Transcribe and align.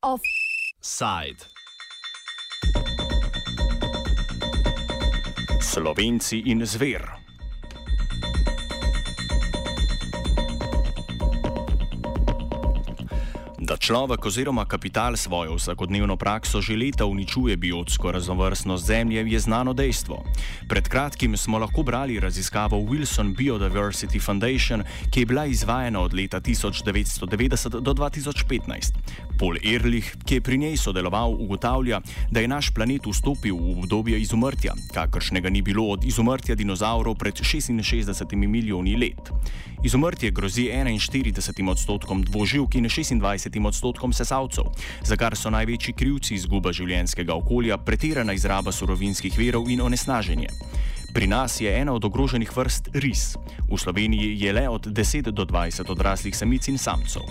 Offside. 0.00 1.46
Slovenci 5.58 6.42
in 6.48 6.66
zver. 6.66 7.25
Človek 13.86 14.26
oziroma 14.26 14.66
kapital 14.66 15.14
svojo 15.14 15.54
vsakodnevno 15.54 16.18
prakso 16.18 16.58
že 16.58 16.74
leta 16.74 17.06
uničuje 17.06 17.54
biotsko 17.56 18.10
raznovrstnost 18.10 18.86
zemlje, 18.86 19.22
je 19.30 19.38
znano 19.38 19.70
dejstvo. 19.72 20.24
Pred 20.66 20.88
kratkim 20.88 21.36
smo 21.36 21.58
lahko 21.58 21.86
brali 21.86 22.18
raziskavo 22.20 22.82
Wilson 22.82 23.30
Biodiversity 23.36 24.18
Foundation, 24.18 24.82
ki 25.10 25.20
je 25.20 25.26
bila 25.26 25.46
izvajana 25.46 26.00
od 26.00 26.14
leta 26.14 26.40
1990 26.40 27.80
do 27.80 27.92
2015. 27.94 28.98
Paul 29.38 29.54
Ehrlich, 29.62 30.16
ki 30.24 30.34
je 30.34 30.40
pri 30.40 30.58
njej 30.58 30.76
sodeloval, 30.76 31.36
ugotavlja, 31.38 32.00
da 32.30 32.40
je 32.40 32.48
naš 32.48 32.74
planet 32.74 33.06
vstopil 33.06 33.54
v 33.54 33.78
obdobje 33.78 34.18
izumrtja, 34.20 34.74
kakršnega 34.94 35.50
ni 35.50 35.62
bilo 35.62 35.86
od 35.94 36.04
izumrtja 36.04 36.54
dinozavrov 36.54 37.14
pred 37.14 37.34
66 37.34 38.34
milijoni 38.34 38.96
let. 38.96 39.30
Izumrtje 39.86 40.30
grozi 40.30 40.62
41 40.62 41.70
odstotkom 41.70 42.22
dvoživk 42.22 42.74
in 42.74 42.84
26 42.90 43.66
odstotkom 43.66 44.12
sesalcev, 44.12 44.64
za 45.02 45.16
kar 45.16 45.36
so 45.36 45.50
največji 45.50 45.94
krivci 45.94 46.34
izguba 46.34 46.72
življenskega 46.74 47.34
okolja, 47.38 47.78
pretirana 47.78 48.34
izraba 48.34 48.72
surovinskih 48.74 49.38
verov 49.38 49.70
in 49.70 49.84
onesnaženje. 49.86 50.50
Pri 51.16 51.26
nas 51.26 51.60
je 51.60 51.72
ena 51.80 51.94
od 51.96 52.04
ogroženih 52.04 52.50
vrst 52.56 52.88
ris. 52.92 53.36
V 53.72 53.78
Sloveniji 53.80 54.36
je 54.36 54.52
le 54.52 54.68
od 54.68 54.86
10 54.86 55.30
do 55.32 55.48
20 55.48 55.88
odraslih 55.88 56.36
samic 56.36 56.68
in 56.68 56.76
samcev. 56.76 57.22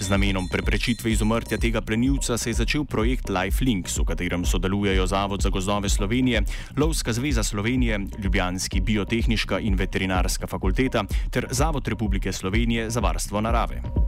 Z 0.00 0.08
namenom 0.08 0.48
preprečitve 0.48 1.12
izumrtja 1.12 1.58
tega 1.60 1.84
plenilca 1.84 2.38
se 2.38 2.50
je 2.50 2.54
začel 2.54 2.88
projekt 2.88 3.28
LifeLinks, 3.28 3.98
v 4.00 4.04
katerem 4.04 4.48
sodelujejo 4.48 5.06
Zavod 5.06 5.42
za 5.44 5.52
gozdove 5.52 5.88
Slovenije, 5.88 6.40
Lovska 6.76 7.12
zveza 7.12 7.42
Slovenije, 7.42 8.00
Ljubljanski 8.16 8.80
biotehniška 8.80 9.60
in 9.60 9.76
veterinarska 9.76 10.46
fakulteta 10.46 11.04
ter 11.30 11.46
Zavod 11.50 11.88
Republike 11.88 12.32
Slovenije 12.32 12.90
za 12.90 13.00
varstvo 13.00 13.40
narave. 13.40 14.03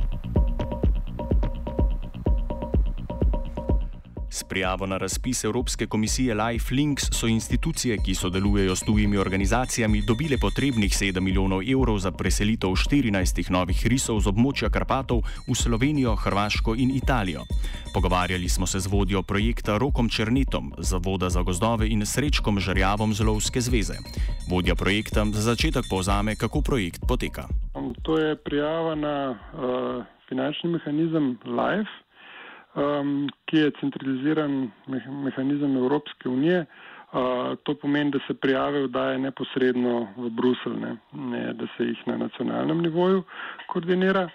S 4.37 4.45
prijavo 4.45 4.87
na 4.87 4.99
razpis 4.99 5.45
Evropske 5.45 5.87
komisije 5.87 6.35
LifeLinks 6.35 7.05
so 7.13 7.27
institucije, 7.27 7.97
ki 8.05 8.15
sodelujejo 8.15 8.77
s 8.77 8.81
tujimi 8.81 9.17
organizacijami, 9.17 10.03
dobile 10.07 10.37
potrebnih 10.41 10.93
7 10.93 11.21
milijonov 11.21 11.61
evrov 11.73 11.99
za 11.99 12.13
preselitev 12.13 12.69
14 12.69 13.51
novih 13.51 13.87
risov 13.87 14.21
z 14.21 14.29
območja 14.29 14.69
Karpatov 14.69 15.25
v 15.49 15.55
Slovenijo, 15.55 16.15
Hrvaško 16.17 16.75
in 16.77 16.91
Italijo. 16.91 17.49
Pogovarjali 17.95 18.49
smo 18.49 18.67
se 18.67 18.81
z 18.81 18.93
vodjo 18.93 19.23
projekta 19.23 19.79
Rokom 19.79 20.09
Črnetom, 20.09 20.73
Zavoda 20.79 21.31
za 21.31 21.43
gozdove 21.43 21.89
in 21.89 22.07
Srečkom 22.07 22.61
Žarjavom 22.61 23.15
z 23.15 23.25
Lovske 23.25 23.61
zveze. 23.61 23.97
Vodja 24.51 24.75
projekta 24.75 25.25
za 25.33 25.41
začetek 25.41 25.85
povzame, 25.91 26.37
kako 26.37 26.61
projekt 26.61 27.09
poteka. 27.09 27.49
To 28.03 28.19
je 28.19 28.37
prijava 28.37 28.95
na 28.95 29.17
uh, 29.33 30.05
finančni 30.29 30.71
mehanizem 30.71 31.39
LIFE 31.45 32.06
um, 32.77 33.29
ki 33.45 33.57
je 33.57 33.71
centraliziran 33.81 34.71
mehanizem 35.25 35.77
Evropske 35.77 36.29
unije. 36.29 36.67
Uh, 37.13 37.57
to 37.63 37.75
pomeni, 37.75 38.11
da 38.11 38.19
se 38.27 38.35
prijave 38.35 38.83
vdaje 38.87 39.19
neposredno 39.19 40.09
v 40.17 40.31
Bruselj, 40.31 40.77
ne? 40.81 40.97
ne 41.13 41.53
da 41.55 41.67
se 41.77 41.85
jih 41.85 42.03
na 42.07 42.17
nacionalnem 42.17 42.83
nivoju 42.83 43.23
koordinira. 43.73 44.29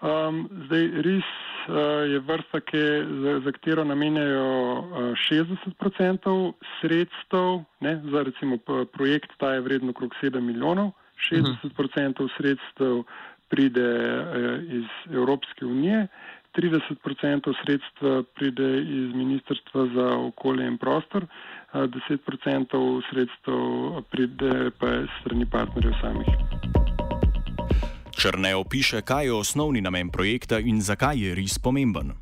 Um, 0.00 0.48
zdaj, 0.66 0.86
RIS 1.04 1.30
uh, 1.68 1.76
je 2.10 2.20
vrsta, 2.20 2.60
ki, 2.60 2.80
za, 3.22 3.40
za 3.44 3.52
katero 3.52 3.84
namenjajo 3.84 4.72
uh, 4.72 4.84
60% 5.30 6.52
sredstev, 6.80 7.64
ne? 7.80 8.00
za 8.12 8.22
recimo 8.22 8.58
projekt, 8.92 9.30
ta 9.38 9.54
je 9.54 9.60
vredno 9.60 9.90
okrog 9.90 10.14
7 10.22 10.40
milijonov, 10.40 10.90
60% 11.32 12.28
sredstev 12.36 13.02
pride 13.48 13.90
uh, 14.20 14.72
iz 14.72 15.14
Evropske 15.14 15.66
unije. 15.66 16.06
30% 16.54 17.54
sredstva 17.62 18.22
pride 18.34 18.68
iz 18.82 19.14
Ministrstva 19.14 19.86
za 19.94 20.06
okolje 20.16 20.66
in 20.66 20.78
prostor, 20.78 21.26
10% 21.72 23.02
sredstev 23.10 24.02
pride 24.10 24.70
pa 24.78 24.94
iz 25.04 25.08
strani 25.20 25.46
partnerjev 25.50 25.92
samih. 26.00 26.28
Črne 28.20 28.54
opiše, 28.56 29.02
kaj 29.02 29.24
je 29.24 29.32
osnovni 29.32 29.80
namen 29.80 30.10
projekta 30.10 30.58
in 30.58 30.80
zakaj 30.80 31.16
je 31.16 31.34
res 31.34 31.58
pomemben. 31.58 32.12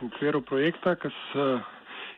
V 0.00 0.08
okviru 0.08 0.42
projekta, 0.42 0.96
ki 0.96 1.08
se 1.32 1.44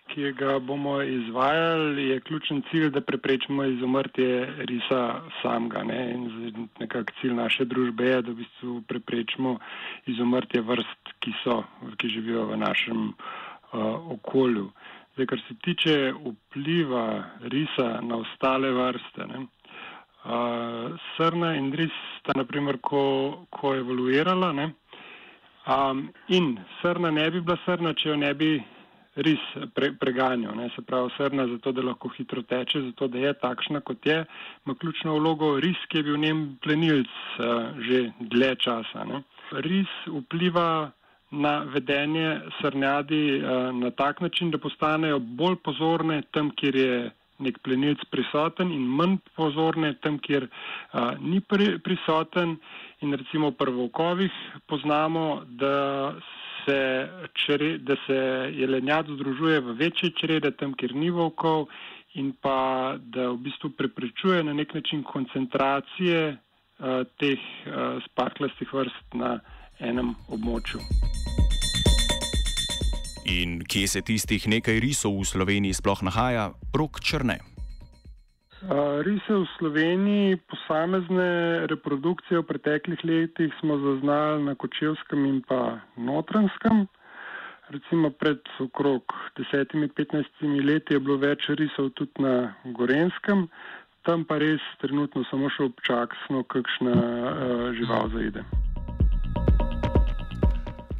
ki 0.08 0.32
ga 0.32 0.58
bomo 0.58 1.02
izvajali, 1.02 2.08
je 2.08 2.20
ključen 2.20 2.62
cilj, 2.70 2.90
da 2.90 3.00
preprečimo 3.00 3.64
izumrtje 3.64 4.46
risa 4.70 5.20
samega. 5.42 5.82
Ne? 5.82 5.98
In 6.14 6.68
nekak 6.80 7.12
cilj 7.20 7.34
naše 7.34 7.64
družbe 7.64 8.04
je, 8.04 8.22
da 8.22 8.30
v 8.30 8.38
bistvu 8.42 8.80
preprečimo 8.88 9.58
izumrtje 10.06 10.62
vrst, 10.62 11.12
ki, 11.20 11.34
so, 11.44 11.62
ki 11.96 12.08
živijo 12.08 12.46
v 12.52 12.56
našem 12.56 13.08
uh, 13.08 14.10
okolju. 14.18 14.70
Zdaj, 15.14 15.26
kar 15.26 15.44
se 15.48 15.54
tiče 15.64 15.94
vpliva 16.24 17.04
risa 17.40 18.00
na 18.02 18.16
ostale 18.16 18.72
vrste. 18.72 19.26
Ne? 19.28 19.46
Uh, 20.24 20.98
srna 21.16 21.54
in 21.56 21.72
ris 21.72 21.94
sta 22.18 22.34
naprimer 22.36 22.80
ko, 22.82 23.46
ko 23.50 23.74
evoluirala 23.74 24.52
ne? 24.52 24.72
um, 25.68 26.08
in 26.28 26.58
srna 26.82 27.10
ne 27.10 27.30
bi 27.30 27.40
bila 27.40 27.56
srna, 27.64 27.94
če 27.94 28.08
jo 28.08 28.16
ne 28.16 28.32
bi 28.34 28.50
res 29.26 29.42
pre, 29.74 29.92
preganjal, 29.98 30.54
ne, 30.56 30.68
se 30.74 30.82
pravi 30.86 31.10
srna 31.16 31.46
zato, 31.52 31.72
da 31.72 31.84
lahko 31.84 32.10
hitro 32.16 32.42
teče, 32.42 32.82
zato, 32.90 33.08
da 33.12 33.24
je 33.26 33.32
takšna, 33.42 33.80
kot 33.86 34.06
je, 34.06 34.18
ima 34.66 34.74
ključno 34.78 35.16
vlogo 35.18 35.56
ris, 35.60 35.80
ki 35.90 36.00
je 36.00 36.06
bil 36.10 36.20
njem 36.22 36.44
plenilc 36.62 37.10
uh, 37.38 37.74
že 37.88 38.04
dlje 38.20 38.54
časa. 38.64 39.04
Ne. 39.08 39.22
Ris 39.64 39.92
vpliva 40.06 40.90
na 41.30 41.54
vedenje 41.74 42.40
srnjadi 42.60 43.22
uh, 43.38 43.70
na 43.76 43.90
tak 43.90 44.20
način, 44.20 44.50
da 44.50 44.58
postanejo 44.58 45.18
bolj 45.18 45.58
pozorne 45.64 46.22
tam, 46.32 46.50
kjer 46.56 46.76
je 46.76 46.98
nek 47.38 47.58
plenilc 47.62 48.02
prisoten 48.10 48.72
in 48.74 48.82
manj 48.98 49.18
pozorne 49.38 49.92
tam, 50.02 50.18
kjer 50.18 50.48
uh, 50.48 51.14
ni 51.20 51.40
pri, 51.40 51.78
prisoten. 51.84 52.58
In 53.00 53.14
recimo 53.14 53.52
v 53.52 53.58
prvokovih 53.60 54.34
poznamo, 54.66 55.44
da 55.60 56.14
se, 56.68 57.08
čre, 57.32 57.78
da 57.78 57.96
se 58.06 58.18
jelenjad 58.52 59.06
združuje 59.08 59.60
v 59.60 59.76
večje 59.78 60.10
črede, 60.20 60.50
tam, 60.50 60.74
kjer 60.76 60.94
ni 60.94 61.10
volkov, 61.10 61.68
in 62.14 62.32
pa 62.42 62.96
da 63.00 63.30
v 63.32 63.38
bistvu 63.48 63.70
preprečuje 63.78 64.42
na 64.44 64.52
nek 64.52 64.74
način 64.74 65.02
koncentracije 65.02 66.36
uh, 66.36 67.04
teh 67.20 67.38
uh, 67.38 68.02
spaklastih 68.04 68.72
vrst 68.74 69.14
na 69.14 69.38
enem 69.78 70.14
območju. 70.28 70.80
In 73.28 73.60
kje 73.68 73.88
se 73.88 74.00
tistih 74.02 74.48
nekaj 74.48 74.80
risov 74.80 75.20
v 75.20 75.28
Sloveniji 75.28 75.76
sploh 75.76 76.00
nahaja, 76.02 76.50
rok 76.74 77.00
črne? 77.04 77.38
Rise 79.06 79.30
v 79.30 79.46
Sloveniji, 79.58 80.42
posamezne 80.50 81.62
reprodukcije 81.70 82.42
v 82.42 82.42
preteklih 82.42 82.98
letih 83.04 83.54
smo 83.60 83.78
zaznali 83.78 84.42
na 84.50 84.54
Kočevskem 84.58 85.26
in 85.30 85.38
pa 85.46 85.78
Notranskem. 85.94 86.90
Recimo 87.70 88.10
pred 88.10 88.42
okrog 88.58 89.02
10-15 89.38 90.26
leti 90.66 90.94
je 90.94 91.00
bilo 91.00 91.22
več 91.22 91.46
risov 91.54 91.94
tudi 91.94 92.18
na 92.18 92.58
Gorenskem, 92.64 93.46
tam 94.02 94.24
pa 94.24 94.42
res 94.42 94.64
trenutno 94.82 95.22
samo 95.30 95.46
še 95.52 95.68
občasno 95.70 96.42
kakšna 96.42 96.96
uh, 96.98 97.70
žival 97.78 98.10
zaide. 98.10 98.42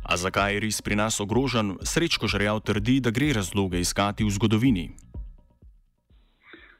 A 0.07 0.15
zakaj 0.17 0.55
je 0.55 0.63
res 0.63 0.79
pri 0.79 0.95
nas 0.95 1.19
ogrožen? 1.21 1.75
Srečko 1.83 2.31
žrjav 2.31 2.63
trdi, 2.63 3.01
da 3.03 3.11
gre 3.11 3.35
razloge 3.35 3.83
iskati 3.83 4.23
v 4.23 4.31
zgodovini. 4.31 5.08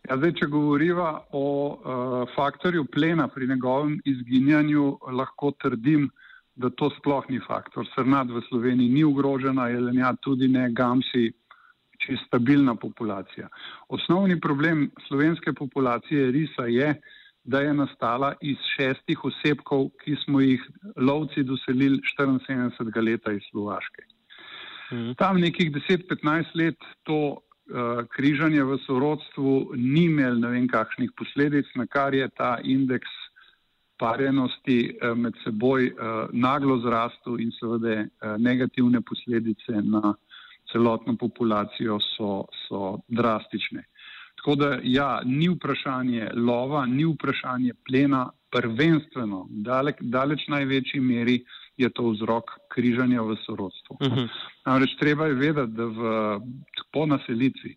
Ja, 0.09 0.17
zdaj, 0.17 0.33
če 0.41 0.47
govoriva 0.49 1.09
o 1.37 1.45
uh, 1.45 2.31
faktorju 2.33 2.87
plena 2.89 3.27
pri 3.29 3.47
njegovem 3.51 3.99
izginjanju, 4.09 4.85
lahko 5.13 5.51
trdim, 5.61 6.07
da 6.57 6.71
to 6.71 6.89
sploh 6.97 7.27
ni 7.29 7.41
faktor. 7.45 7.85
Srnad 7.93 8.33
v 8.33 8.41
Sloveniji 8.49 8.95
ni 8.95 9.05
ogrožena, 9.05 9.69
jelenja 9.69 10.15
tudi 10.25 10.49
ne, 10.49 10.71
gamsi, 10.73 11.29
čist 12.01 12.25
stabilna 12.27 12.75
populacija. 12.75 13.51
Osnovni 13.89 14.41
problem 14.41 14.89
slovenske 15.09 15.53
populacije 15.53 16.31
risa 16.33 16.65
je, 16.73 16.95
da 17.45 17.61
je 17.61 17.75
nastala 17.75 18.33
iz 18.41 18.65
šestih 18.77 19.25
osebkov, 19.25 19.91
ki 20.03 20.17
smo 20.25 20.41
jih 20.41 20.65
lovci 20.97 21.45
doselili 21.45 22.01
74. 22.19 23.05
leta 23.05 23.33
iz 23.33 23.45
Slovaške. 23.51 24.07
Mhm. 24.93 25.13
Tam 25.21 25.41
nekih 25.41 25.73
10-15 25.73 26.57
let 26.57 26.89
to 27.05 27.41
križanje 28.17 28.63
v 28.65 28.79
sorodstvu 28.87 29.73
ni 29.77 30.05
imel 30.09 30.41
ne 30.41 30.51
vem 30.55 30.69
kakšnih 30.69 31.11
posledic, 31.17 31.67
na 31.77 31.87
kar 31.87 32.15
je 32.15 32.29
ta 32.29 32.59
indeks 32.65 33.11
parjenosti 33.99 34.99
med 35.17 35.35
seboj 35.45 35.91
naglo 36.33 36.79
zrastel 36.81 37.41
in 37.43 37.51
seveda 37.53 38.07
negativne 38.39 39.01
posledice 39.01 39.83
na 39.83 40.15
celotno 40.73 41.17
populacijo 41.17 41.99
so, 42.01 42.45
so 42.69 42.99
drastične. 43.09 43.85
Tako 44.39 44.55
da 44.55 44.79
ja, 44.83 45.21
ni 45.25 45.49
vprašanje 45.49 46.31
lova, 46.35 46.87
ni 46.87 47.05
vprašanje 47.05 47.73
plena, 47.89 48.29
prvenstveno, 48.51 49.47
dalek, 49.51 49.97
daleč 50.01 50.47
največji 50.49 51.01
meri 51.01 51.41
je 51.79 51.91
to 51.95 52.11
vzrok 52.11 52.51
križanja 52.75 53.23
v 53.23 53.37
sorodstvu. 53.47 53.97
Uh 54.01 54.07
mhm. 54.07 54.19
-huh. 54.19 54.29
Namreč 54.67 54.97
treba 54.99 55.27
je 55.27 55.35
vedeti, 55.35 55.73
da 55.73 55.85
v, 55.85 56.01
po 56.93 57.07
naselitvi 57.07 57.77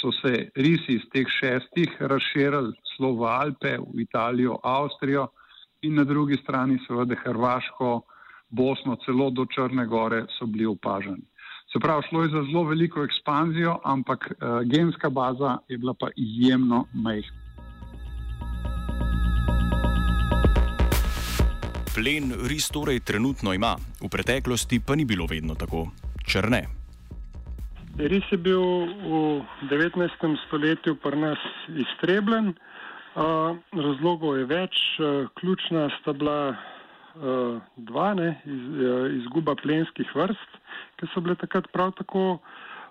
so 0.00 0.12
se 0.12 0.50
risi 0.54 0.94
iz 0.94 1.02
teh 1.12 1.26
šestih 1.28 1.96
razširili 2.00 2.72
slo 2.96 3.12
v 3.12 3.24
Alpe, 3.24 3.78
v 3.94 4.00
Italijo, 4.00 4.58
Avstrijo 4.62 5.28
in 5.82 5.94
na 5.94 6.04
drugi 6.04 6.36
strani 6.36 6.78
seveda 6.86 7.14
Hrvaško, 7.24 8.02
Bosno, 8.50 8.96
celo 9.04 9.30
do 9.30 9.46
Črne 9.46 9.86
gore 9.86 10.24
so 10.38 10.46
bili 10.46 10.66
opaženi. 10.66 11.26
Se 11.72 11.78
pravi, 11.78 12.02
šlo 12.08 12.22
je 12.22 12.28
za 12.28 12.42
zelo 12.42 12.64
veliko 12.64 13.04
ekspanzijo, 13.04 13.78
ampak 13.84 14.30
uh, 14.30 14.62
genska 14.66 15.10
baza 15.10 15.58
je 15.68 15.78
bila 15.78 15.94
pa 15.94 16.08
izjemno 16.16 16.86
majhna. 16.92 17.39
Plen 22.00 22.32
ris 22.48 22.70
torej 22.72 23.02
trenutno 23.04 23.52
ima, 23.52 23.74
v 24.00 24.08
preteklosti 24.08 24.78
pa 24.80 24.96
ni 24.96 25.04
bilo 25.04 25.26
vedno 25.28 25.52
tako. 25.52 25.90
Črne. 26.24 26.64
Ris 28.00 28.24
je 28.32 28.38
bil 28.40 28.62
v 29.04 29.44
19. 29.68 30.08
stoletju 30.46 30.96
pri 30.96 31.20
nas 31.20 31.42
iztrebljen, 31.68 32.54
razlogov 33.76 34.38
je 34.38 34.46
več, 34.48 34.80
ključna 35.36 35.90
sta 36.00 36.16
bila 36.16 36.56
dva, 37.76 38.08
ne, 38.16 38.32
iz, 38.48 38.64
izguba 39.20 39.52
plenskih 39.60 40.08
vrst 40.16 40.60
ki 41.00 41.08
so 41.14 41.22
bile 41.24 41.36
takrat 41.40 41.68
prav 41.72 41.94
tako 41.98 42.38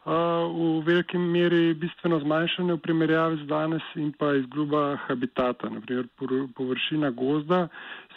v 0.10 0.82
veliki 0.86 1.18
meri 1.18 1.74
bistveno 1.78 2.20
zmanjšane 2.20 2.74
v 2.74 2.82
primerjavi 2.82 3.38
z 3.44 3.46
danes 3.46 3.86
in 3.96 4.12
pa 4.18 4.34
izguba 4.36 4.98
habitata. 5.06 5.70
Naprimer, 5.70 6.08
površina 6.58 7.12
gozda 7.12 7.68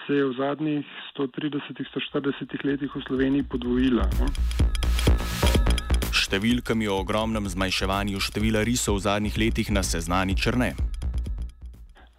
se 0.06 0.14
je 0.14 0.24
v 0.24 0.32
zadnjih 0.38 0.86
130-140 1.18 2.64
letih 2.64 2.96
v 2.96 3.02
Sloveniji 3.06 3.44
podvojila. 3.44 4.08
No? 4.20 4.26
Številkami 6.12 6.88
o 6.88 6.96
ogromnem 6.96 7.44
zmanjševanju 7.44 8.24
števila 8.24 8.64
risov 8.64 8.96
v 8.96 9.04
zadnjih 9.04 9.36
letih 9.36 9.68
nas 9.68 9.92
seznani 9.92 10.32
črne. 10.32 10.72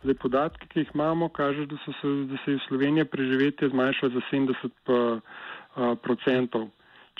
Zdaj, 0.03 0.17
podatki, 0.19 0.67
ki 0.69 0.83
jih 0.83 0.93
imamo, 0.93 1.31
kažejo, 1.33 1.65
da, 1.71 1.79
da 2.29 2.37
se 2.45 2.51
je 2.51 2.61
Slovenija 2.67 3.05
preživetje 3.09 3.71
zmanjšalo 3.73 4.11
za 4.11 4.21
70 4.29 4.73
pa, 4.85 4.99
a, 5.75 5.95
procentov. 5.95 6.69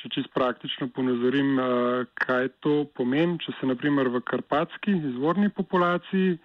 Če 0.02 0.10
čist 0.10 0.30
praktično 0.34 0.90
ponazorim, 0.96 1.60
eh, 1.60 2.06
kaj 2.26 2.50
to 2.66 2.84
pomeni, 2.98 3.38
če 3.40 3.54
se 3.60 3.70
naprimer 3.70 4.10
v 4.10 4.22
karpatski 4.26 4.96
izvorni 5.12 5.50
populaciji 5.54 6.38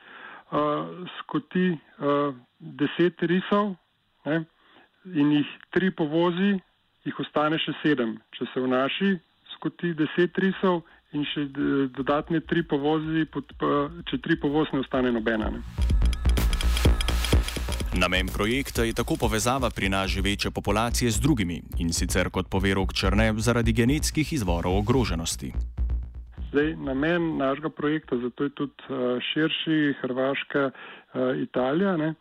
uh, 0.51 1.07
skoti 1.19 1.71
uh, 1.73 2.35
deset 2.59 3.23
risov 3.23 3.75
ne, 4.27 4.43
in 5.15 5.33
jih 5.33 5.51
tri 5.75 5.91
povozi, 5.91 6.55
jih 7.09 7.21
ostane 7.25 7.59
še 7.63 7.75
sedem. 7.83 8.17
Če 8.37 8.49
se 8.53 8.65
v 8.65 8.71
naši 8.73 9.11
skoti 9.55 9.95
deset 9.99 10.39
risov 10.39 10.83
in 11.17 11.25
še 11.33 11.49
dodatne 11.97 12.43
tri 12.45 12.63
povozi, 12.63 13.25
če 14.11 14.21
tri 14.25 14.37
povoz 14.41 14.73
ne 14.73 14.85
ostane 14.85 15.13
nobena. 15.15 15.51
Ne. 15.55 16.08
Namen 17.99 18.27
projekta 18.37 18.85
je 18.85 18.95
tako 18.95 19.17
povezava 19.21 19.71
pri 19.77 19.89
nas 19.89 20.11
živeče 20.11 20.51
populacije 20.51 21.11
z 21.11 21.21
drugimi 21.21 21.63
in 21.79 21.93
sicer 21.93 22.31
kot 22.31 22.47
pove 22.51 22.75
rok 22.75 22.93
črne 22.95 23.33
zaradi 23.37 23.73
genetskih 23.73 24.33
izvorov 24.33 24.77
ogroženosti. 24.79 25.51
Zdaj, 26.51 26.77
namen 26.77 27.37
našega 27.37 27.71
projekta, 27.71 28.17
zato 28.17 28.45
je 28.45 28.51
tudi 28.51 28.73
uh, 28.89 29.19
širši 29.33 29.95
Hrvaška, 30.01 30.71
uh, 30.71 31.43
Italija, 31.43 31.97
ne, 31.97 32.15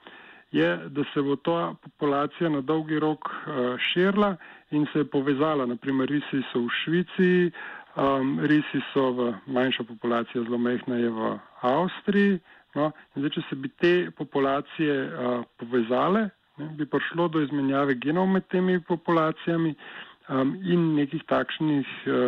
je, 0.51 0.77
da 0.89 1.03
se 1.13 1.21
bo 1.21 1.35
ta 1.35 1.75
populacija 1.83 2.49
na 2.49 2.61
dolgi 2.61 2.99
rok 2.99 3.29
uh, 3.29 3.77
širila 3.93 4.35
in 4.71 4.87
se 4.93 4.99
je 4.99 5.05
povezala. 5.05 5.65
Naprimer, 5.65 6.09
risi 6.09 6.41
so 6.51 6.65
v 6.65 6.73
Švici, 6.83 7.51
risi 8.49 8.81
so 8.93 9.11
v 9.11 9.33
manjša 9.45 9.83
populacija, 9.83 10.43
zelo 10.43 10.57
mehna 10.57 10.95
je 10.95 11.09
v 11.09 11.37
Avstriji. 11.61 12.39
No, 12.77 12.91
zdaj, 13.15 13.33
če 13.37 13.45
se 13.49 13.57
bi 13.57 13.71
te 13.81 13.93
populacije 14.17 14.97
a, 14.97 15.31
povezale, 15.61 16.27
ne, 16.61 16.67
bi 16.77 16.85
prišlo 16.89 17.29
do 17.33 17.41
izmenjave 17.45 17.97
genov 18.03 18.29
med 18.33 18.45
temi 18.53 18.77
populacijami 18.89 19.73
a, 19.73 20.43
in 20.45 20.91
nekih 20.99 21.25
takšnih 21.31 21.95
a, 22.05 22.19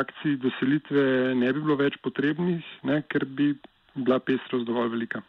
akcij 0.00 0.38
doselitve 0.44 1.04
ne 1.38 1.52
bi 1.52 1.60
bilo 1.60 1.76
več 1.80 1.98
potrebnih, 2.04 2.64
ne, 2.88 3.02
ker 3.12 3.28
bi 3.28 3.52
bila 3.94 4.20
pestrost 4.24 4.68
dovolj 4.68 4.94
velika. 4.96 5.20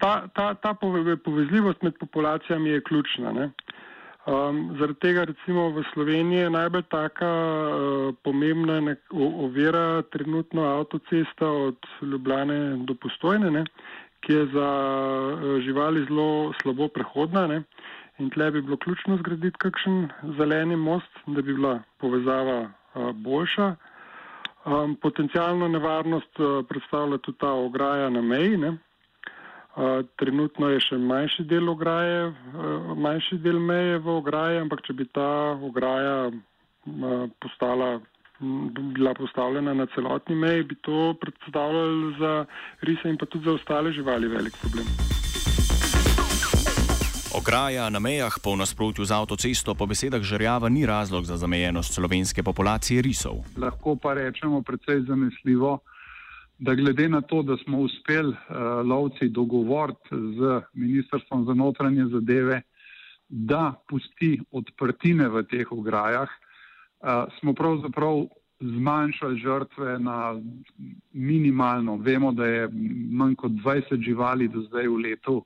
Ta, 0.00 0.28
ta, 0.36 0.52
ta 0.60 0.74
povezljivost 0.76 1.82
med 1.82 1.96
populacijami 1.96 2.76
je 2.76 2.82
ključna. 2.84 3.32
Ne. 3.32 3.50
Um, 4.28 4.76
zaradi 4.76 5.00
tega 5.00 5.24
recimo 5.24 5.70
v 5.72 5.80
Sloveniji 5.94 6.44
je 6.44 6.50
najbolj 6.52 6.82
taka 6.92 7.30
uh, 7.72 8.14
pomembna 8.22 8.76
ovira 9.16 10.02
trenutno 10.12 10.66
avtocesta 10.68 11.48
od 11.48 11.88
Ljubljane 12.02 12.84
do 12.84 12.94
Postojne, 12.94 13.50
ne, 13.50 13.64
ki 14.20 14.32
je 14.32 14.46
za 14.46 14.68
eh, 14.70 15.60
živali 15.60 16.04
zelo 16.08 16.52
slabo 16.62 16.88
prehodna. 16.88 17.46
Ne? 17.46 17.62
In 18.18 18.30
tle 18.30 18.50
bi 18.50 18.62
bilo 18.62 18.76
ključno 18.76 19.16
zgraditi 19.16 19.58
kakšen 19.58 20.08
zeleni 20.36 20.76
most, 20.76 21.12
da 21.26 21.42
bi 21.42 21.54
bila 21.54 21.78
povezava 21.98 22.60
uh, 22.60 23.10
boljša. 23.16 23.74
Um, 24.64 24.96
potencijalno 24.96 25.68
nevarnost 25.68 26.38
uh, 26.38 26.66
predstavlja 26.68 27.18
tudi 27.18 27.38
ta 27.38 27.52
ograja 27.52 28.10
na 28.10 28.20
meji. 28.22 28.56
Ne? 28.56 28.68
Uh, 29.76 30.04
trenutno 30.16 30.68
je 30.68 30.80
še 30.84 30.98
manjši 30.98 31.46
del 31.48 31.68
ograje, 31.72 32.26
uh, 32.28 32.92
manjši 32.96 33.38
del 33.40 33.58
meje 33.58 33.98
v 34.04 34.16
ograji, 34.20 34.60
ampak 34.60 34.84
če 34.84 34.98
bi 35.00 35.08
ta 35.08 35.56
ograja 35.56 36.28
uh, 36.28 37.24
postala 37.40 38.00
bila 38.94 39.14
postavljena 39.14 39.74
na 39.74 39.86
celotni 39.94 40.34
meji, 40.34 40.62
bi 40.62 40.74
to 40.74 41.14
predstavljalo 41.20 42.12
za 42.18 42.44
rise 42.80 43.08
in 43.08 43.18
pa 43.18 43.26
tudi 43.26 43.44
za 43.44 43.52
ostale 43.52 43.92
živali 43.92 44.28
velik 44.28 44.56
problem. 44.60 44.86
Ograja 47.34 47.90
na 47.90 47.98
mejah 47.98 48.34
po 48.42 48.56
nasprotju 48.56 49.04
z 49.04 49.12
avtocesto 49.12 49.74
po 49.74 49.86
besedah 49.86 50.22
Žrjava 50.22 50.68
ni 50.68 50.86
razlog 50.86 51.24
za 51.24 51.36
zamejenost 51.36 51.94
slovenske 51.94 52.42
populacije 52.42 53.02
risov. 53.02 53.46
Lahko 53.56 53.96
pa 53.96 54.14
rečemo 54.14 54.62
precej 54.62 55.00
zanesljivo, 55.08 55.78
da 56.58 56.74
glede 56.74 57.08
na 57.08 57.20
to, 57.20 57.42
da 57.42 57.56
smo 57.56 57.78
uspeli 57.78 58.28
uh, 58.28 58.56
lovci 58.86 59.28
dogovoriti 59.28 60.08
z 60.10 60.60
Ministrstvom 60.72 61.44
za 61.46 61.54
notranje 61.54 62.04
zadeve, 62.12 62.62
da 63.28 63.74
pusti 63.88 64.40
odprtine 64.50 65.28
v 65.28 65.42
teh 65.42 65.72
ograjah, 65.72 66.28
smo 67.38 67.54
pravzaprav 67.54 68.26
zmanjšali 68.60 69.40
žrtve 69.40 69.98
na 69.98 70.40
minimalno. 71.12 71.96
Vemo, 71.96 72.32
da 72.32 72.46
je 72.46 72.68
manj 73.10 73.34
kot 73.34 73.52
20 73.52 74.04
živali 74.04 74.48
do 74.48 74.62
zdaj 74.68 74.88
v 74.88 74.96
letu, 74.96 75.44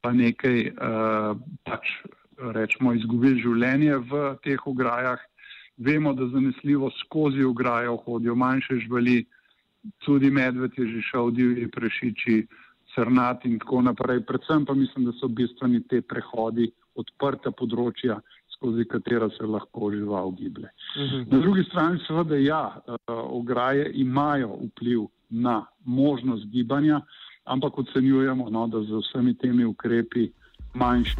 pa 0.00 0.12
nekaj 0.12 0.68
uh, 0.68 1.36
pač 1.64 1.92
rečemo 2.38 2.94
izgubili 2.94 3.42
življenje 3.42 4.00
v 4.10 4.24
teh 4.44 4.66
ograjah. 4.66 5.20
Vemo, 5.76 6.14
da 6.14 6.28
zanesljivo 6.28 6.90
skozi 7.00 7.44
ograjo 7.44 7.96
hodijo 8.06 8.34
manjše 8.34 8.78
živali, 8.86 9.24
tudi 10.04 10.30
medved 10.30 10.72
je 10.78 10.86
že 10.88 11.02
šel, 11.10 11.30
divji 11.30 11.68
prešiči, 11.70 12.46
srnati 12.94 13.50
in 13.50 13.58
tako 13.58 13.82
naprej. 13.82 14.22
Predvsem 14.26 14.64
pa 14.64 14.74
mislim, 14.74 15.04
da 15.04 15.12
so 15.12 15.28
bistveni 15.28 15.82
te 15.88 16.00
prehodi, 16.00 16.70
odprta 16.94 17.50
področja, 17.50 18.20
skozi 18.64 18.84
katero 18.84 19.30
se 19.30 19.44
lahko 19.44 19.90
žival 19.90 20.30
giblje. 20.30 20.68
Uh 20.96 21.02
mhm. 21.02 21.16
-huh. 21.16 21.32
Na 21.32 21.38
drugi 21.38 21.64
strani 21.64 21.98
seveda 22.06 22.36
ja, 22.36 22.76
eh, 22.88 22.92
ograje 23.08 23.90
imajo 23.94 24.58
vpliv 24.66 25.00
na 25.30 25.66
možnost 25.84 26.46
gibanja, 26.46 27.00
ampak 27.44 27.78
ocenjujemo, 27.78 28.50
no, 28.50 28.66
da 28.66 28.82
z 28.82 28.88
vsemi 29.00 29.34
temi 29.34 29.64
ukrepi 29.64 30.30
manjši. 30.74 31.16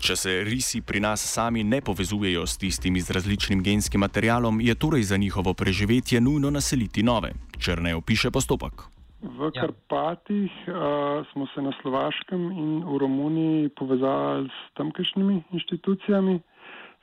Če 0.00 0.16
se 0.16 0.44
risi 0.44 0.80
pri 0.80 1.00
nas 1.00 1.32
sami 1.32 1.64
ne 1.64 1.80
povezujejo 1.80 2.46
s 2.46 2.58
tistimi 2.58 3.00
z 3.00 3.10
različnim 3.10 3.62
genskim 3.62 4.00
materialom, 4.00 4.60
je 4.60 4.74
torej 4.74 5.02
za 5.02 5.16
njihovo 5.16 5.54
preživetje 5.54 6.20
nujno 6.20 6.50
naseliti 6.50 7.02
nove. 7.02 7.32
Črne 7.58 7.94
opiše 7.94 8.30
postopek. 8.30 8.95
V 9.22 9.50
ja. 9.54 9.60
Karpatih 9.60 10.52
uh, 10.68 11.26
smo 11.32 11.46
se 11.54 11.62
na 11.62 11.72
Slovaškem 11.80 12.50
in 12.52 12.84
v 12.84 12.98
Romuniji 12.98 13.68
povezali 13.68 14.48
s 14.48 14.74
tamkajšnjimi 14.76 15.42
inštitucijami, 15.52 16.40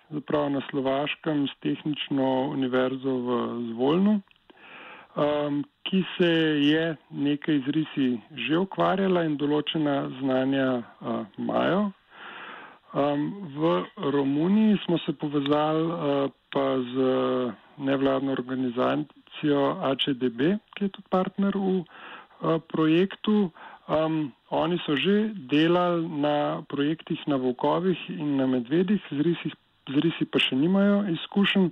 zapravo 0.09 0.49
na 0.49 0.61
Slovaškem 0.69 1.47
s 1.47 1.53
tehnično 1.59 2.53
univerzo 2.53 3.09
v 3.09 3.29
Zvolnu. 3.73 4.21
um, 5.15 5.63
ki 5.83 6.03
se 6.17 6.31
je 6.63 6.95
nekaj 7.09 7.59
z 7.59 7.67
risi 7.67 8.07
že 8.47 8.57
ukvarjala 8.57 9.25
in 9.27 9.37
določena 9.37 10.09
znanja 10.19 10.69
uh, 10.79 11.25
imajo. 11.37 11.91
Um, 12.93 13.49
v 13.57 13.73
Romuniji 14.13 14.77
smo 14.85 14.97
se 15.05 15.13
povezali 15.17 15.85
uh, 15.85 16.29
pa 16.53 16.65
z 16.77 16.95
nevladno 17.77 18.31
organizacijo 18.31 19.22
AČDB, 19.51 20.39
ki 20.75 20.87
je 20.87 20.89
tudi 20.89 21.09
partner 21.09 21.51
v 21.55 21.83
uh, 21.83 22.59
projektu. 22.71 23.51
Um, 23.87 24.31
oni 24.49 24.79
so 24.85 24.95
že 24.95 25.35
delali 25.35 26.07
na 26.07 26.63
projektih 26.71 27.19
na 27.27 27.35
Vokovih 27.35 27.99
in 28.09 28.37
na 28.39 28.47
Medvedih, 28.47 29.03
z 29.11 29.19
risi, 29.19 29.51
z 29.91 29.95
risi 29.99 30.23
pa 30.23 30.39
še 30.39 30.55
nimajo 30.55 31.03
izkušenj 31.11 31.67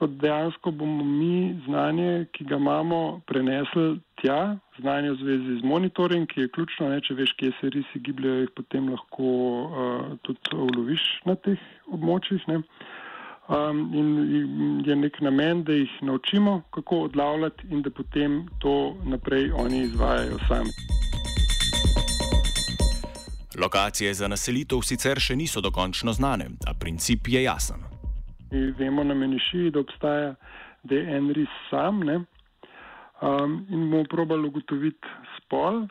kot 0.00 0.10
dejansko 0.16 0.70
bomo 0.72 1.04
mi 1.04 1.60
znanje, 1.66 2.26
ki 2.32 2.44
ga 2.48 2.56
imamo, 2.56 3.20
prenesli 3.28 3.98
tja, 4.20 4.56
znanje 4.78 5.10
v 5.12 5.18
zvezi 5.20 5.56
z 5.60 5.68
monitoring, 5.72 6.24
ki 6.30 6.46
je 6.46 6.52
ključno, 6.56 6.88
ne, 6.88 7.02
če 7.04 7.18
veš, 7.18 7.34
kje 7.36 7.50
se 7.58 7.70
risi 7.74 8.00
gibljajo, 8.06 8.46
jih 8.46 8.54
potem 8.56 8.88
lahko 8.88 9.26
uh, 9.26 10.06
tudi 10.24 10.56
uloviš 10.56 11.04
na 11.28 11.36
teh 11.44 11.60
območjih. 11.92 12.48
Ne. 12.48 12.62
Um, 13.50 13.90
in 13.94 14.82
je 14.86 14.96
nek 14.96 15.20
namen, 15.20 15.64
da 15.64 15.72
jih 15.72 15.90
naučimo, 16.02 16.62
kako 16.70 17.00
odlavljati 17.00 17.66
in 17.70 17.82
da 17.82 17.90
potem 17.90 18.48
to 18.58 18.96
naprej 19.04 19.50
oni 19.52 19.78
izvajajo 19.78 20.38
sami. 20.48 20.70
Lokacije 23.62 24.14
za 24.14 24.28
naselitev 24.28 24.82
sicer 24.82 25.18
še 25.20 25.36
niso 25.36 25.60
dokončno 25.60 26.12
znane, 26.12 26.46
a 26.66 26.74
princip 26.74 27.28
je 27.28 27.42
jasen. 27.42 27.82
Mi 28.50 28.70
vemo 28.78 29.04
na 29.04 29.14
meniši, 29.14 29.70
da 29.70 29.80
obstaja, 29.80 30.34
ris 31.34 31.48
sam 31.70 32.00
ne? 32.00 32.24
um, 33.20 33.66
in 33.70 33.90
bomo 33.90 34.04
probali 34.04 34.48
ugotoviti 34.48 35.08
spol. 35.36 35.86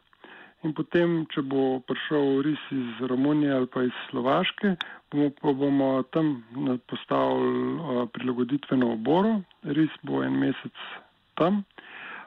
In 0.68 0.74
potem, 0.76 1.22
če 1.32 1.42
bo 1.48 1.80
prišel 1.88 2.42
ris 2.44 2.64
iz 2.76 3.04
Romunije 3.08 3.54
ali 3.56 3.68
pa 3.72 3.84
iz 3.88 3.96
Slovaške, 4.10 4.74
bomo, 5.12 5.30
pa 5.40 5.54
bomo 5.56 5.90
tam 6.12 6.34
postavili 6.92 8.08
prilagoditveno 8.12 8.92
oboro. 8.98 9.38
Ris 9.64 9.94
bo 10.04 10.24
en 10.24 10.36
mesec 10.42 10.84
tam 11.40 11.64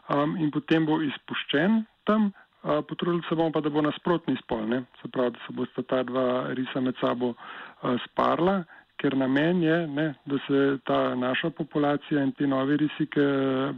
um, 0.08 0.36
in 0.40 0.48
potem 0.54 0.88
bo 0.88 1.02
izpuščen 1.04 1.82
tam. 2.08 2.30
Uh, 2.62 2.78
potrudili 2.86 3.24
se 3.28 3.34
bomo 3.34 3.50
pa, 3.52 3.60
da 3.60 3.72
bo 3.74 3.82
nasprotni 3.82 4.36
spol, 4.38 4.64
ne? 4.70 4.84
se 5.02 5.10
pravi, 5.10 5.34
da 5.34 5.44
se 5.44 5.52
bosta 5.58 5.82
ta 5.82 6.02
dva 6.06 6.26
risa 6.54 6.80
med 6.80 6.96
sabo 7.02 7.34
uh, 7.34 7.96
sparla 8.06 8.62
ker 9.02 9.16
namen 9.18 9.62
je, 9.62 9.76
ne, 9.86 10.14
da 10.30 10.38
se 10.46 10.78
ta 10.86 11.14
naša 11.18 11.50
populacija 11.50 12.22
in 12.22 12.32
ti 12.38 12.46
novi 12.46 12.76
risi, 12.76 13.06
ki 13.10 13.24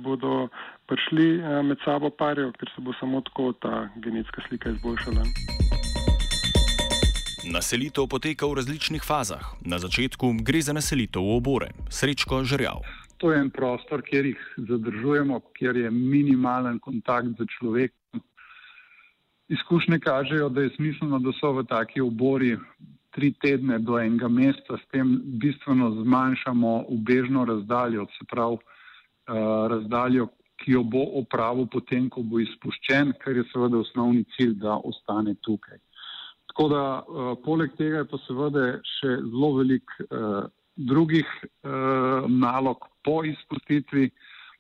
bodo 0.05 0.49
prišli 0.87 1.29
eh, 1.39 1.63
med 1.65 1.81
sabo 1.85 2.11
parijo, 2.11 2.53
ker 2.61 2.69
se 2.75 2.85
bo 2.85 2.93
samo 3.01 3.23
tako 3.29 3.53
ta 3.53 3.89
genetska 4.05 4.45
slika 4.49 4.75
izboljšala. 4.77 5.25
Naselitev 7.53 8.07
poteka 8.09 8.47
v 8.49 8.61
različnih 8.61 9.03
fazah. 9.05 9.57
Na 9.65 9.79
začetku 9.79 10.33
gre 10.45 10.61
za 10.65 10.77
naselitev 10.77 11.25
v 11.25 11.37
obore, 11.41 11.73
srečko 11.89 12.45
žrjav. 12.45 12.85
To 13.21 13.33
je 13.33 13.41
en 13.41 13.51
prostor, 13.51 14.03
kjer 14.05 14.27
jih 14.27 14.41
zadržujemo, 14.69 15.41
kjer 15.57 15.77
je 15.77 15.91
minimalen 15.91 16.79
kontakt 16.85 17.37
z 17.39 17.49
človekom. 17.57 18.21
Izkušnje 19.49 20.01
kažejo, 20.01 20.49
da 20.49 20.65
je 20.65 20.73
smiselno, 20.77 21.19
da 21.21 21.33
so 21.37 21.53
v 21.53 21.65
taki 21.69 22.01
obori 22.01 22.57
tri 23.15 23.33
tedne 23.39 23.79
do 23.79 23.99
enega 23.99 24.29
mesta, 24.29 24.77
s 24.79 24.87
tem 24.93 25.21
bistveno 25.41 25.91
zmanjšamo 26.03 26.73
ubežno 26.89 27.45
razdaljo, 27.45 28.07
se 28.19 28.27
pravi 28.31 28.59
uh, 28.59 29.37
razdaljo, 29.71 30.29
ki 30.63 30.75
jo 30.75 30.83
bo 30.83 31.03
opravil 31.21 31.67
potem, 31.71 32.09
ko 32.11 32.23
bo 32.23 32.41
izpuščen, 32.43 33.15
ker 33.23 33.39
je 33.39 33.47
seveda 33.53 33.81
osnovni 33.83 34.25
cilj, 34.37 34.55
da 34.63 34.79
ostane 34.91 35.35
tukaj. 35.47 35.79
Tako 36.51 36.69
da 36.71 36.83
uh, 36.99 37.33
poleg 37.45 37.75
tega 37.79 38.03
je 38.03 38.11
pa 38.11 38.21
seveda 38.27 38.67
še 38.97 39.17
zelo 39.23 39.55
velik 39.61 39.97
uh, 40.07 40.45
drugih 40.75 41.27
uh, 41.41 42.27
nalog 42.31 42.87
po 43.07 43.21
izpustitvi, 43.27 44.11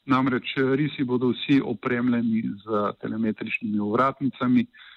namreč 0.07 0.57
risi 0.79 1.05
bodo 1.09 1.31
vsi 1.33 1.63
opremljeni 1.65 2.43
z 2.63 2.83
telemetričnimi 3.01 3.81
uvratnicami, 3.81 4.67
uh, 4.67 4.94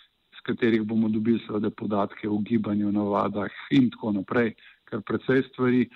katerih 0.48 0.84
bomo 0.88 1.10
dobili 1.10 1.40
seveda 1.48 1.70
podatke 1.70 2.30
o 2.30 2.38
gibanju, 2.40 2.92
navadah 2.92 3.52
in 3.72 3.90
tako 3.92 4.14
naprej, 4.20 4.54
kar 4.90 5.02
precej 5.02 5.44
stvari. 5.50 5.88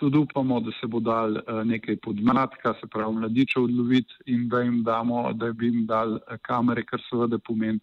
Tudi 0.00 0.16
upamo, 0.18 0.60
da 0.64 0.72
se 0.80 0.88
bo 0.88 1.00
dal 1.00 1.36
eh, 1.36 1.42
nekaj 1.64 1.98
podmladka, 2.04 2.72
se 2.80 2.88
pravi 2.88 3.18
mladiče 3.18 3.60
odloviti 3.60 4.14
in 4.32 4.48
da 4.48 4.62
jim 4.64 4.82
damo, 4.82 5.32
da 5.32 5.52
bi 5.52 5.68
jim 5.68 5.84
dal 5.86 6.16
eh, 6.16 6.38
kamere, 6.42 6.86
kar 6.88 7.02
seveda 7.10 7.38
pomeni, 7.38 7.80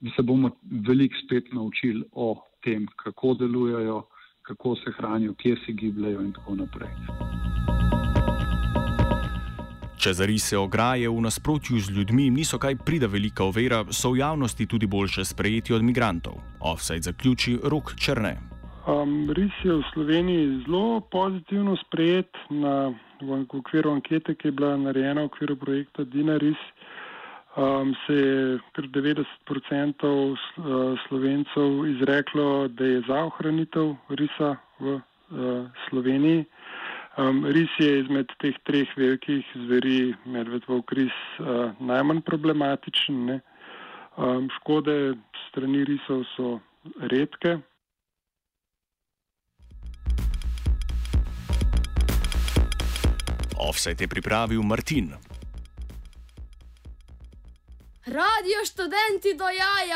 da 0.00 0.10
se 0.16 0.22
bomo 0.22 0.52
veliko 0.86 1.18
spet 1.24 1.50
naučili 1.52 2.04
o 2.12 2.36
tem, 2.62 2.86
kako 3.02 3.34
delujejo, 3.34 4.02
kako 4.42 4.76
se 4.76 4.94
hranijo, 5.00 5.34
kje 5.34 5.56
se 5.66 5.72
gibljajo 5.72 6.22
in 6.22 6.32
tako 6.32 6.54
naprej. 6.62 6.94
Če 9.98 10.12
zarise 10.14 10.54
ograje 10.54 11.08
v 11.10 11.22
nasprotju 11.24 11.80
z 11.82 11.90
ljudmi 11.90 12.28
niso 12.30 12.54
kaj 12.62 12.76
prida 12.86 13.08
velika 13.10 13.42
ovira, 13.42 13.80
so 13.90 14.12
v 14.14 14.20
javnosti 14.20 14.66
tudi 14.70 14.86
boljše 14.86 15.24
sprejeti 15.26 15.74
od 15.74 15.82
migrantov. 15.82 16.36
Offside 16.60 17.02
zaključi 17.10 17.56
rok 17.64 17.90
črne. 17.98 18.36
Um, 18.86 19.26
ris 19.34 19.56
je 19.64 19.74
v 19.74 19.82
Sloveniji 19.90 20.62
zelo 20.68 21.00
pozitivno 21.10 21.74
sprejet 21.82 22.30
na, 22.48 22.94
v 23.18 23.40
okviru 23.42 23.90
ankete, 23.98 24.38
ki 24.38 24.48
je 24.48 24.54
bila 24.54 24.76
narejena 24.78 25.26
v 25.26 25.32
okviru 25.32 25.58
projekta 25.58 26.06
Dinaris. 26.06 26.62
Um, 27.58 27.90
se 28.06 28.14
je 28.14 28.58
kar 28.78 28.86
90% 28.94 29.26
uh, 30.14 30.38
slovencev 31.08 31.86
izreklo, 31.90 32.68
da 32.68 32.84
je 32.86 33.02
za 33.02 33.18
ohranitev 33.32 33.96
risa 34.14 34.54
v 34.78 34.94
uh, 34.94 35.02
Sloveniji. 35.90 36.46
Um, 37.18 37.44
ris 37.44 37.70
je 37.78 37.98
izmed 37.98 38.30
teh 38.38 38.54
treh 38.62 38.90
velikih 38.94 39.46
zveri, 39.66 40.14
medvedov 40.22 40.84
kris, 40.86 41.14
uh, 41.42 41.72
najmanj 41.82 42.20
problematičen. 42.22 43.40
Um, 44.14 44.46
škode 44.60 45.16
strani 45.48 45.82
risov 45.88 46.22
so 46.36 46.60
redke. 47.10 47.56
Offset 53.58 54.00
je 54.00 54.06
pripravil 54.08 54.62
Martin. 54.62 55.10
Radio 58.06 58.62
študenti 58.64 59.34
do 59.34 59.44
jaja! 59.44 59.88